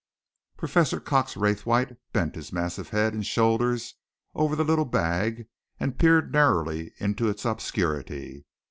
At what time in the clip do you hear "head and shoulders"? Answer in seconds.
2.89-3.93